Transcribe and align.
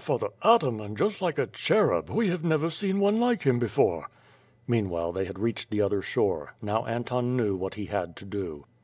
Father 0.00 0.30
Ataman, 0.42 0.96
just 0.96 1.22
like 1.22 1.38
a 1.38 1.46
cherub! 1.46 2.10
We 2.10 2.26
have 2.26 2.42
never 2.42 2.68
seen 2.68 2.98
one 2.98 3.16
like 3.18 3.44
him 3.44 3.60
before." 3.60 4.08
Meanwhile, 4.66 5.12
they 5.12 5.24
had 5.24 5.38
reached 5.38 5.70
the 5.70 5.82
other 5.82 6.02
shore. 6.02 6.56
Now 6.60 6.84
Anton 6.84 7.36
knew 7.36 7.54
what 7.54 7.74
he 7.74 7.84
had 7.86 8.16
to 8.16 8.24
do. 8.24 8.64